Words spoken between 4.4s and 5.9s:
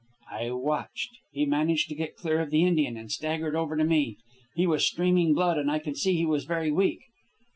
He was streaming blood, and I